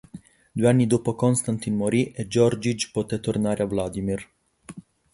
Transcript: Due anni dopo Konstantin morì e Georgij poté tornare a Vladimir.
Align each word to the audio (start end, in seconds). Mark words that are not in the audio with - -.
Due 0.51 0.67
anni 0.67 0.87
dopo 0.87 1.13
Konstantin 1.13 1.75
morì 1.75 2.11
e 2.11 2.27
Georgij 2.27 2.89
poté 2.91 3.19
tornare 3.19 3.61
a 3.61 3.67
Vladimir. 3.67 4.27